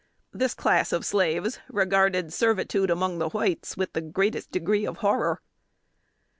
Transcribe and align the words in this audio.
This 0.33 0.55
class 0.55 0.91
of 0.91 1.05
slaves 1.05 1.59
regarded 1.69 2.33
servitude 2.33 2.89
among 2.89 3.19
the 3.19 3.29
whites 3.29 3.77
with 3.77 3.93
the 3.93 4.01
greatest 4.01 4.49
degree 4.51 4.83
of 4.83 4.97
horror. 4.97 5.41